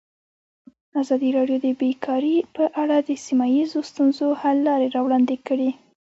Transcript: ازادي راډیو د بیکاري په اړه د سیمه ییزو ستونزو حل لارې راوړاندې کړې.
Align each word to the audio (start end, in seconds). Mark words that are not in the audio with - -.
ازادي 1.01 1.29
راډیو 1.37 1.57
د 1.65 1.67
بیکاري 1.81 2.37
په 2.55 2.63
اړه 2.81 2.97
د 2.99 3.09
سیمه 3.25 3.47
ییزو 3.55 3.79
ستونزو 3.89 4.27
حل 4.41 4.57
لارې 4.67 4.87
راوړاندې 4.95 5.35
کړې. 5.47 5.69